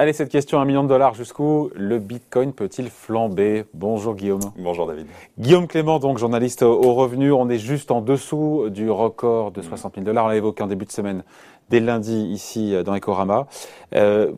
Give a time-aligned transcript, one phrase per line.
[0.00, 3.66] Allez, cette question, un million de dollars, jusqu'où le Bitcoin peut-il flamber?
[3.74, 4.40] Bonjour Guillaume.
[4.56, 5.06] Bonjour David.
[5.38, 9.96] Guillaume Clément, donc journaliste au revenu, on est juste en dessous du record de 60
[9.96, 11.22] 000 dollars, on l'a évoqué en début de semaine,
[11.68, 13.46] dès lundi ici dans Ecorama.
[13.94, 14.32] Euh,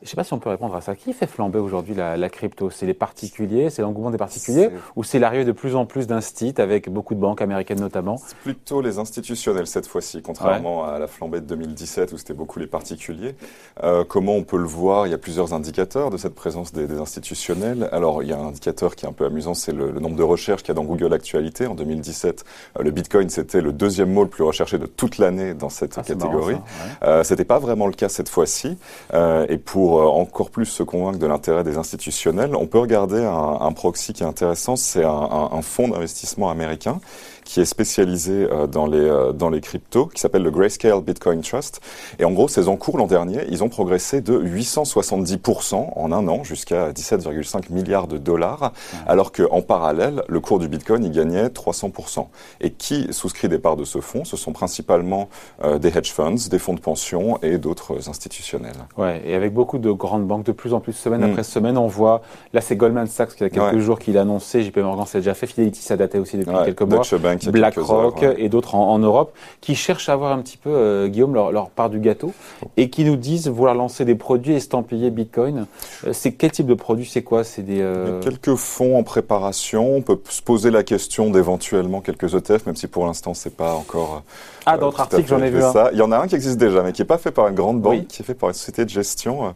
[0.00, 0.94] je ne sais pas si on peut répondre à ça.
[0.94, 2.70] Qui fait flamber aujourd'hui la, crypto?
[2.70, 6.54] C'est les particuliers, c'est l'engouement des particuliers, ou c'est l'arrivée de plus en plus d'instits
[6.58, 8.16] avec beaucoup de banques américaines notamment?
[8.24, 12.60] C'est plutôt les institutionnels cette fois-ci, contrairement à la flambée de 2017 où c'était beaucoup
[12.60, 13.34] les particuliers.
[13.82, 15.08] Euh, comment on peut le voir?
[15.08, 17.88] Il y a plusieurs indicateurs de cette présence des, institutionnels.
[17.90, 20.22] Alors il y a un indicateur qui est un peu amusant, c'est le, nombre de
[20.22, 21.66] recherches qu'il y a dans Google Actualité.
[21.66, 22.44] En 2017,
[22.78, 25.98] euh, le Bitcoin c'était le deuxième mot le plus recherché de toute l'année dans cette
[25.98, 26.56] ah, catégorie.
[27.02, 28.78] Euh, c'était pas vraiment le cas cette fois-ci.
[29.12, 32.78] Euh, et pour pour euh, encore plus se convaincre de l'intérêt des institutionnels, on peut
[32.78, 37.00] regarder un, proxy qui est intéressant, c'est un fonds d'investissement américain
[37.48, 41.40] qui est spécialisé euh, dans les euh, dans les cryptos, qui s'appelle le Grayscale Bitcoin
[41.40, 41.80] Trust.
[42.18, 46.44] Et en gros, ces encours l'an dernier, ils ont progressé de 870% en un an
[46.44, 48.72] jusqu'à 17,5 milliards de dollars,
[49.06, 52.26] alors qu'en parallèle, le cours du Bitcoin, il gagnait 300%.
[52.60, 54.26] Et qui souscrit des parts de ce fonds?
[54.26, 55.30] Ce sont principalement
[55.64, 58.76] euh, des hedge funds, des fonds de pension et d'autres institutionnels.
[58.98, 61.30] Ouais, et avec beaucoup de grandes banques, de plus en plus semaine mm.
[61.30, 62.20] après semaine, on voit,
[62.52, 65.32] là c'est Goldman Sachs qui a quelques jours qu'il a annoncé, JP Morgan s'est déjà
[65.32, 66.98] fait, Fidelity ça datait aussi depuis quelques mois.
[67.46, 71.70] BlackRock et d'autres en, Europe, qui cherchent à avoir un petit peu, euh, Guillaume, leur,
[71.70, 72.32] part du gâteau,
[72.76, 75.66] et qui nous disent vouloir lancer des produits estampillés Bitcoin.
[76.06, 77.44] Euh, c'est quel type de produit C'est quoi?
[77.44, 79.96] C'est des euh, quelques fonds en préparation.
[79.96, 83.74] On peut se poser la question d'éventuellement quelques ETF, même si pour l'instant c'est pas
[83.74, 84.22] encore.
[84.66, 85.72] Ah, dans d'autres articles, j'en ai vu un.
[85.92, 87.54] Il y en a un qui existe déjà, mais qui est pas fait par une
[87.54, 89.54] grande banque, qui est fait par une société de gestion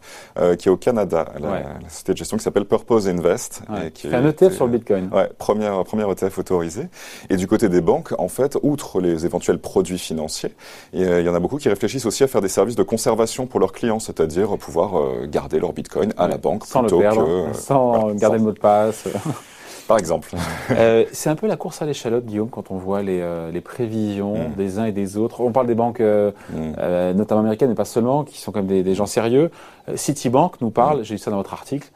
[0.59, 3.63] qui est au Canada, la, société de gestion qui s'appelle Purpose Invest.
[3.85, 5.11] Et qui est un ETF sur le Bitcoin.
[5.13, 6.89] Ouais, première première ETF autorisée.
[7.29, 10.55] Et du côté des banques, en fait, outre les éventuels produits financiers,
[10.95, 13.47] euh, il y en a beaucoup qui réfléchissent aussi à faire des services de conservation
[13.47, 17.03] pour leurs clients, c'est-à-dire pouvoir euh, garder leur bitcoin à la banque sans plutôt le
[17.03, 19.09] perdre, que sans garder le mot de passe.
[19.89, 20.31] Par exemple.
[20.71, 23.21] Euh, c'est un peu la course à l'échalote, Guillaume, quand on voit les,
[23.53, 24.55] les prévisions mm.
[24.57, 25.41] des uns et des autres.
[25.41, 27.13] On parle des banques, mm.
[27.17, 29.51] notamment américaines, mais pas seulement, qui sont comme des, des gens sérieux.
[29.97, 31.03] Citibank nous parle, mm.
[31.03, 31.91] j'ai lu ça dans votre article,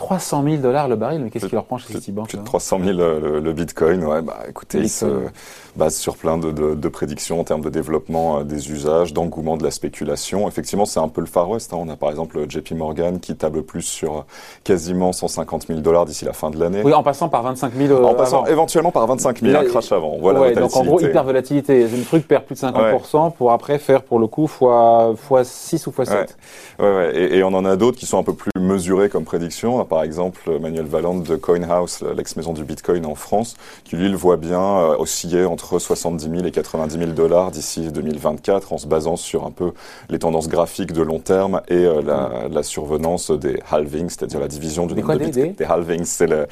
[0.00, 2.80] 300 000 dollars le baril, mais qu'est-ce qui leur prend chez Citibank Plus de 300
[2.82, 5.04] 000 le, Bitcoin, ouais, bah écoutez, ils se
[5.76, 9.58] basent sur plein de, de, de, prédictions en termes de développement euh, des usages, d'engouement
[9.58, 10.48] de la spéculation.
[10.48, 11.74] Effectivement, c'est un peu le Far West.
[11.74, 11.78] Hein.
[11.78, 14.24] On a par exemple JP Morgan qui table plus sur
[14.64, 16.80] quasiment 150 000 dollars d'ici la fin de l'année.
[16.82, 17.92] Oui, en passant par 25 000.
[17.92, 20.16] Euh, en passant éventuellement par 25 000, un crash avant.
[20.18, 20.40] Voilà.
[20.40, 21.86] Ouais, donc en gros, hyper volatilité.
[21.86, 25.86] Le truc perd plus de 50% pour après faire pour le coup fois, fois 6
[25.86, 26.36] ou fois 7.
[26.78, 29.24] Ouais, ouais, Et, et on en a d'autres qui sont un peu plus mesurés comme
[29.24, 29.78] prédiction.
[29.90, 34.36] Par exemple, Manuel Valente de CoinHouse, l'ex-maison du Bitcoin en France, qui lui le voit
[34.36, 39.16] bien euh, osciller entre 70 000 et 90 000 dollars d'ici 2024 en se basant
[39.16, 39.72] sur un peu
[40.08, 44.46] les tendances graphiques de long terme et euh, la, la, survenance des halvings, c'est-à-dire la
[44.46, 45.54] division du nombre de Bitcoin.
[45.54, 46.46] Des, halvings, c'est la,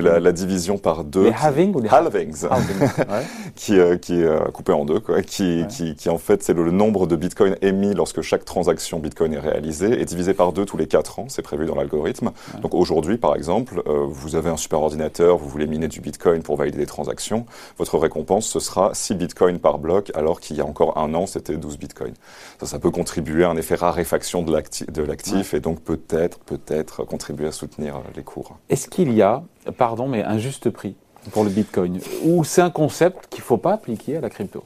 [0.00, 1.26] la, la, division par deux.
[1.26, 2.34] Les halvings ou les halvings,
[3.54, 6.72] qui, euh, qui est coupé en deux, quoi, qui, qui, qui en fait c'est le,
[6.72, 10.76] nombre de Bitcoin émis lorsque chaque transaction Bitcoin est réalisée et divisé par deux tous
[10.76, 12.32] les quatre ans, c'est prévu dans l'algorithme.
[12.64, 16.42] Donc aujourd'hui, par exemple, euh, vous avez un super ordinateur, vous voulez miner du Bitcoin
[16.42, 17.44] pour valider des transactions,
[17.76, 21.26] votre récompense, ce sera 6 Bitcoins par bloc, alors qu'il y a encore un an,
[21.26, 22.14] c'était 12 Bitcoins.
[22.58, 27.48] Ça, ça peut contribuer à un effet raréfaction de l'actif et donc peut-être, peut-être contribuer
[27.48, 28.56] à soutenir euh, les cours.
[28.70, 29.42] Est-ce qu'il y a,
[29.76, 30.96] pardon, mais un juste prix
[31.32, 34.64] pour le Bitcoin Ou c'est un concept qu'il ne faut pas appliquer à la crypto?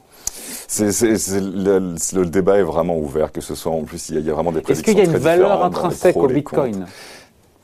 [0.79, 4.51] Le, le, débat est vraiment ouvert, que ce soit en plus, il y a, vraiment
[4.51, 6.85] des prédictions Est-ce qu'il y a une valeur intrinsèque au Bitcoin?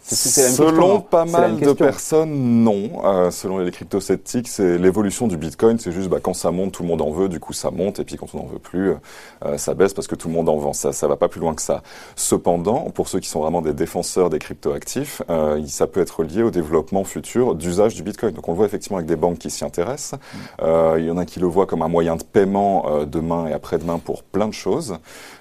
[0.07, 3.03] Selon pas mal de personnes, non.
[3.03, 5.79] Euh, selon les crypto-sceptiques, c'est l'évolution du Bitcoin.
[5.79, 7.99] C'est juste bah, quand ça monte, tout le monde en veut, du coup ça monte,
[7.99, 8.93] et puis quand on n'en veut plus,
[9.45, 10.73] euh, ça baisse parce que tout le monde en vend.
[10.73, 11.81] Ça, ça va pas plus loin que ça.
[12.15, 16.43] Cependant, pour ceux qui sont vraiment des défenseurs des crypto-actifs, euh, ça peut être lié
[16.43, 18.33] au développement futur d'usage du Bitcoin.
[18.33, 20.19] Donc on le voit effectivement avec des banques qui s'y intéressent.
[20.61, 23.47] Euh, il y en a qui le voient comme un moyen de paiement euh, demain
[23.47, 24.97] et après-demain pour plein de choses.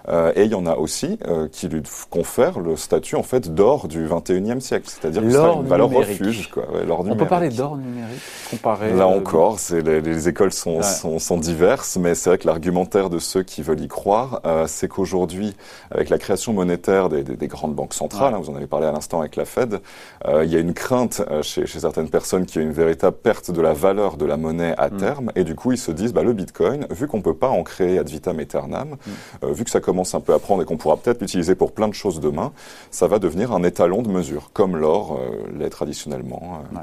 [0.08, 1.18] Euh, et il y en a aussi
[1.52, 5.66] qui lui confèrent le statut en fait d'or du 21e siècle, c'est-à-dire que c'est une
[5.66, 6.50] valeur refuge.
[6.50, 6.64] Quoi.
[6.70, 8.20] Ouais, On peut parler d'or numérique
[8.50, 8.92] comparé.
[8.92, 12.46] Là euh, encore, c'est les, les, écoles sont, sont, sont, diverses, mais c'est vrai que
[12.46, 15.54] l'argumentaire de ceux qui veulent y croire, euh, c'est qu'aujourd'hui,
[15.90, 18.86] avec la création monétaire des, des, des grandes banques centrales, hein, vous en avez parlé
[18.86, 19.80] à l'instant avec la Fed,
[20.26, 23.16] euh, il y a une crainte chez, chez, certaines personnes qui y a une véritable
[23.16, 24.96] perte de la valeur de la monnaie à mm.
[24.96, 27.62] terme, et du coup ils se disent, bah, le Bitcoin, vu qu'on peut pas en
[27.62, 29.46] créer ad vitam aeternam, mm.
[29.52, 31.88] vu que ça commence un peu à prendre et qu'on pourra peut-être l'utiliser pour plein
[31.88, 32.52] de choses demain,
[32.90, 36.62] ça va devenir un étalon de mesure, comme l'or euh, l'est traditionnellement.
[36.74, 36.78] Euh.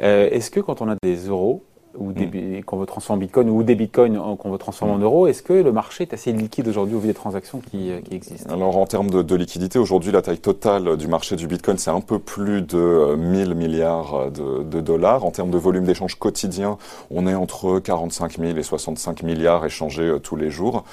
[0.00, 1.64] Euh, est-ce que quand on a des euros,
[1.98, 2.64] ou des, mm.
[2.64, 5.04] qu'on veut transformer en bitcoin ou des bitcoins qu'on veut transformer en mm.
[5.04, 5.26] euros.
[5.26, 8.14] Est-ce que le marché est assez liquide aujourd'hui au vu des transactions qui, euh, qui
[8.14, 8.52] existent?
[8.52, 11.90] Alors en termes de, de liquidité, aujourd'hui la taille totale du marché du bitcoin c'est
[11.90, 15.24] un peu plus de 1000 milliards de, de dollars.
[15.24, 16.78] En termes de volume d'échange quotidien,
[17.10, 20.84] on est entre 45 000 et 65 milliards échangés tous les jours.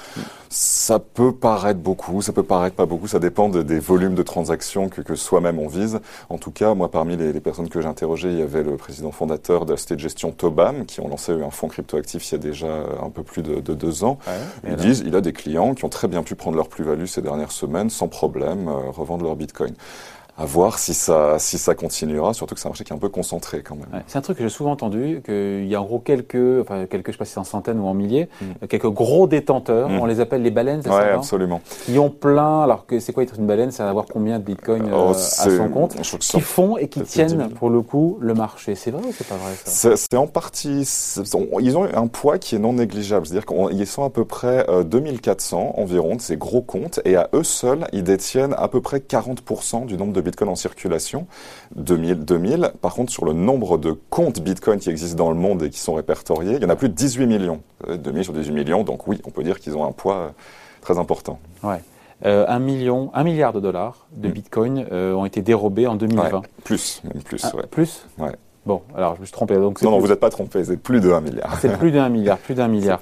[0.48, 4.88] Ça peut paraître beaucoup, ça peut paraître pas beaucoup, ça dépend des volumes de transactions
[4.88, 6.00] que, que soi-même on vise.
[6.28, 8.76] En tout cas, moi parmi les, les personnes que j'ai interrogées, il y avait le
[8.76, 12.32] président fondateur de la société de gestion Tobam, qui ont lancé un fonds cryptoactif il
[12.32, 14.18] y a déjà un peu plus de, deux ans.
[14.66, 17.22] Ils disent il a des clients qui ont très bien pu prendre leur plus-value ces
[17.22, 19.74] dernières semaines sans problème, euh, revendre leur bitcoin
[20.36, 22.98] à voir si ça, si ça continuera, surtout que c'est un marché qui est un
[22.98, 24.02] peu concentré quand même.
[24.08, 27.08] c'est un truc que j'ai souvent entendu, qu'il y a en gros quelques, enfin quelques,
[27.08, 28.66] je sais pas si c'est en centaines ou en milliers, mm.
[28.66, 30.00] quelques gros détenteurs, mm.
[30.00, 31.60] on les appelle les baleines, c'est ouais, absolument.
[31.84, 34.90] Qui ont plein, alors que c'est quoi être une baleine C'est avoir combien de bitcoins
[34.92, 38.74] oh, euh, à son compte, qui font et qui tiennent pour le coup le marché.
[38.74, 39.96] C'est vrai ou c'est pas vrai ça?
[39.96, 40.88] C'est en partie,
[41.60, 45.74] ils ont un poids qui est non négligeable, c'est-à-dire qu'ils sont à peu près 2400
[45.76, 48.98] euh, environ de ces gros comptes, et à eux seuls, ils détiennent à peu près
[48.98, 51.26] 40% du nombre de Bitcoin en circulation,
[51.76, 52.72] 2000, 2000.
[52.80, 55.78] Par contre, sur le nombre de comptes Bitcoin qui existent dans le monde et qui
[55.78, 57.60] sont répertoriés, il y en a plus de 18 millions.
[57.88, 60.28] 2000 euh, sur 18 millions, donc oui, on peut dire qu'ils ont un poids euh,
[60.80, 61.38] très important.
[61.62, 61.80] Ouais.
[62.24, 64.32] Euh, un million, un milliard de dollars de mm.
[64.32, 66.42] Bitcoin ont été dérobés en 2020.
[66.64, 67.44] plus, même plus.
[67.44, 68.06] Ah, plus?
[68.18, 68.32] Ouais.
[68.66, 69.56] Bon, alors je me suis trompé.
[69.56, 71.58] Donc non, non, vous n'êtes pas trompé, c'est plus de 1 milliard.
[71.60, 73.00] C'est plus d'un milliard, plus d'un milliard.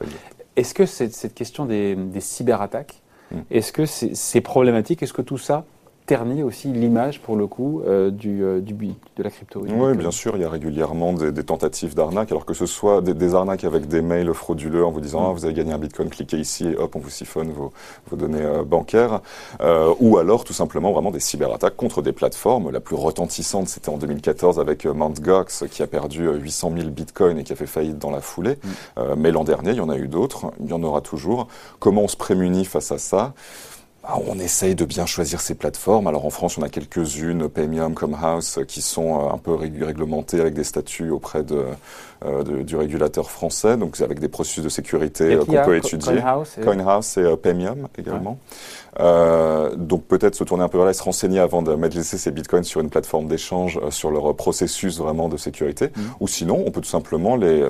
[0.56, 3.36] Est-ce que cette, cette question des, des cyberattaques, mm.
[3.50, 5.02] est-ce que c'est problématique?
[5.02, 5.64] Est-ce que tout ça
[6.06, 9.64] ternit aussi l'image, pour le coup, euh, du, euh, du, de la crypto.
[9.68, 13.34] Oui, bien sûr, il y a régulièrement des, tentatives d'arnaque, alors que ce soit des,
[13.34, 15.26] arnaques avec des mails frauduleux en vous disant mm.
[15.28, 17.72] ah, vous avez gagné un bitcoin, cliquez ici et hop, on vous siphonne vos,
[18.08, 19.20] vos données euh, bancaires,
[20.00, 22.70] ou alors tout simplement vraiment des cyberattaques contre des plateformes.
[22.70, 25.20] La plus retentissante, c'était en 2014 avec Mt.
[25.20, 28.58] Gox, qui a perdu 800 000 bitcoins et qui a fait faillite dans la foulée.
[28.62, 29.00] Mm.
[29.16, 31.48] mais l'an dernier, il y en a eu d'autres, il y en aura toujours.
[31.78, 33.34] Comment on se prémunit face à ça?
[34.26, 36.06] On essaye de bien choisir ces plateformes.
[36.06, 40.40] Alors en France, on a quelques-unes, Paymium, comme House, qui sont euh, un peu réglementées
[40.40, 45.34] avec des statuts auprès euh, de, du régulateur français, donc avec des processus de sécurité
[45.34, 46.20] euh, qu'on peut étudier.
[46.62, 48.38] CoinHouse et, et Paymium également.
[49.76, 52.18] donc peut-être se tourner un peu vers là et se renseigner avant de mettre laisser
[52.18, 55.86] ces bitcoins sur une plateforme d'échange sur leur processus vraiment de sécurité.
[55.86, 56.00] Mmh.
[56.20, 57.68] Ou sinon, on peut tout simplement les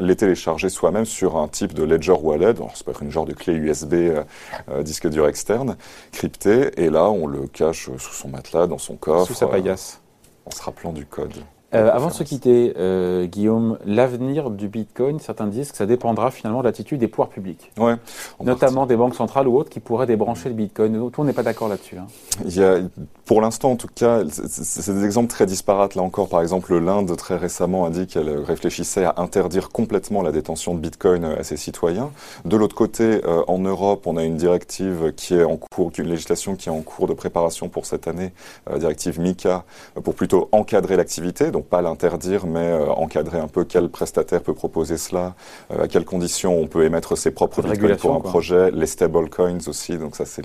[0.00, 2.54] les télécharger soi-même sur un type de ledger wallet.
[2.74, 4.24] Ça peut être une genre de clé USB euh,
[4.70, 5.76] euh, disque dur externe,
[6.12, 6.80] crypté.
[6.80, 9.26] Et là, on le cache sous son matelas, dans son coffre.
[9.26, 10.00] Sous sa paillasse.
[10.46, 11.34] en se rappelant du code.
[11.74, 16.30] Euh, avant de se quitter, euh, Guillaume, l'avenir du Bitcoin, certains disent que ça dépendra
[16.30, 17.96] finalement de l'attitude des pouvoirs publics, ouais,
[18.42, 20.92] notamment des banques centrales ou autres qui pourraient débrancher le Bitcoin.
[20.92, 21.98] Nous, on n'est pas d'accord là-dessus.
[21.98, 22.06] Hein.
[22.46, 22.78] Il y a,
[23.26, 25.94] pour l'instant, en tout cas, c'est des exemples très disparates.
[25.94, 30.32] Là encore, par exemple, l'Inde très récemment a dit qu'elle réfléchissait à interdire complètement la
[30.32, 32.10] détention de Bitcoin à ses citoyens.
[32.46, 36.08] De l'autre côté, euh, en Europe, on a une directive qui est en cours, une
[36.08, 38.32] législation qui est en cours de préparation pour cette année,
[38.70, 39.64] euh, directive MICA,
[40.02, 44.54] pour plutôt encadrer l'activité donc pas l'interdire, mais euh, encadrer un peu quel prestataire peut
[44.54, 45.34] proposer cela,
[45.72, 49.28] euh, à quelles conditions on peut émettre ses propres bitcoins pour un projet, les stable
[49.28, 50.44] coins aussi, donc ça c'est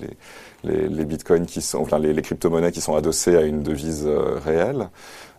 [0.64, 4.06] les, les, bitcoins qui sont, enfin les, les crypto-monnaies qui sont adossées à une devise
[4.08, 4.88] euh, réelle.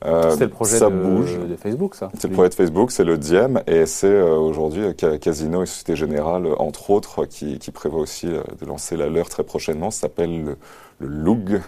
[0.01, 1.37] c'est le projet ça de, bouge.
[1.39, 2.09] de Facebook, ça.
[2.17, 6.47] C'est le projet de Facebook, c'est le Diem, et c'est aujourd'hui Casino et Société Générale,
[6.57, 9.91] entre autres, qui, qui prévoit aussi de lancer la leur très prochainement.
[9.91, 10.57] Ça s'appelle le,
[10.99, 11.61] le Lug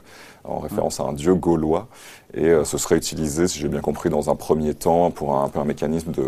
[0.47, 1.87] en référence à un dieu gaulois.
[2.33, 5.49] Et euh, ce serait utilisé, si j'ai bien compris, dans un premier temps pour un,
[5.49, 6.25] peu un mécanisme de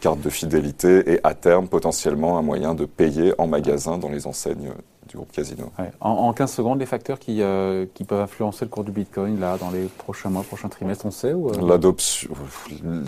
[0.00, 4.26] carte de fidélité et à terme potentiellement un moyen de payer en magasin dans les
[4.26, 4.72] enseignes
[5.12, 5.70] du groupe Casino.
[6.00, 9.58] En, 15 secondes, les facteurs qui, euh, qui, peuvent influencer le cours du Bitcoin là,
[9.58, 11.52] dans les prochains mois, prochains trimestres, on sait ou, euh?
[11.60, 12.30] L'adoption,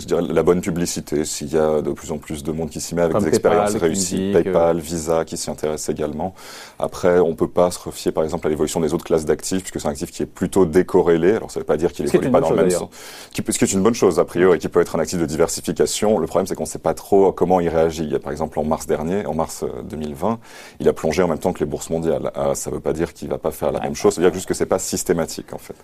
[0.09, 3.01] la bonne publicité, s'il y a de plus en plus de monde qui s'y met
[3.01, 6.35] avec des expériences réussies, PayPal, Visa qui s'y intéressent également.
[6.77, 9.61] Après, on ne peut pas se refier par exemple à l'évolution des autres classes d'actifs,
[9.61, 11.33] puisque c'est un actif qui est plutôt décorrélé.
[11.33, 12.89] Alors ça ne veut pas dire qu'il évolue pas dans le même sens.
[13.31, 15.19] Qui, ce qui est une bonne chose a priori, et qui peut être un actif
[15.19, 16.19] de diversification.
[16.19, 18.03] Le problème, c'est qu'on ne sait pas trop comment il réagit.
[18.03, 20.35] Il y a, par exemple en mars dernier, en mars 2020, euh,
[20.79, 21.89] il a plongé en même temps que les bourses
[22.33, 24.21] ah, ça ne veut pas dire qu'il ne va pas faire la même chose, ça
[24.21, 25.75] veut dire juste que ce n'est pas systématique en fait.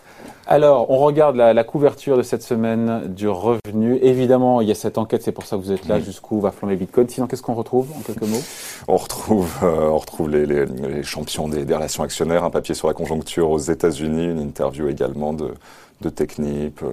[0.47, 3.97] Alors, on regarde la, couverture de cette semaine du revenu.
[4.01, 6.51] Évidemment, il y a cette enquête, c'est pour ça que vous êtes là, jusqu'où va
[6.51, 7.07] flamber Bitcoin.
[7.07, 8.41] Sinon, qu'est-ce qu'on retrouve en quelques mots?
[8.87, 13.49] On retrouve, euh, on retrouve les, champions des, relations actionnaires, un papier sur la conjoncture
[13.49, 15.53] aux États-Unis, une interview également de,
[16.01, 16.81] de Technip.
[16.81, 16.89] Euh,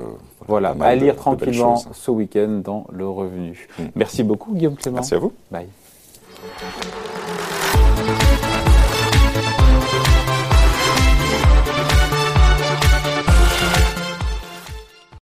[0.47, 3.69] voilà, à lire tranquillement ce week-end dans le revenu.
[3.79, 3.83] Mm.
[3.97, 4.97] Merci beaucoup, Guillaume Clément.
[4.97, 5.33] Merci à vous.
[5.51, 5.67] Bye.